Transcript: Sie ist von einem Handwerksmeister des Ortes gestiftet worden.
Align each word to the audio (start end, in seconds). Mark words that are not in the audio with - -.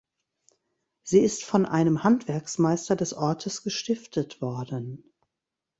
Sie 1.03 1.19
ist 1.19 1.43
von 1.45 1.67
einem 1.67 2.03
Handwerksmeister 2.03 2.95
des 2.95 3.13
Ortes 3.13 3.61
gestiftet 3.61 4.41
worden. 4.41 5.03